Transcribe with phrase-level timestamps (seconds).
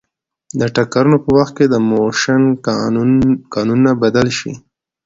[0.59, 2.41] د ټکرونو په وخت د موشن
[3.53, 4.53] قانونونه بدل شي.